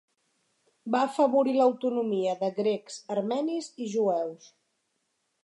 [0.95, 4.51] Va afavorir l'autonomia de grecs, armenis i jueus.